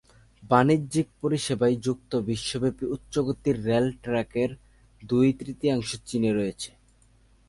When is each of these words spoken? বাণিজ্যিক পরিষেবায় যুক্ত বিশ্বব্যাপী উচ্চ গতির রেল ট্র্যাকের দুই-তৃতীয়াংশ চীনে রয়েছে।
বাণিজ্যিক 0.43 1.07
পরিষেবায় 1.21 1.75
যুক্ত 1.77 2.11
বিশ্বব্যাপী 2.27 2.85
উচ্চ 2.95 3.13
গতির 3.27 3.57
রেল 3.65 3.85
ট্র্যাকের 4.03 4.49
দুই-তৃতীয়াংশ 5.01 5.89
চীনে 6.07 6.31
রয়েছে। 6.33 6.69